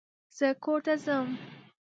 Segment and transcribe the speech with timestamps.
[0.37, 1.27] زه کور ته ځم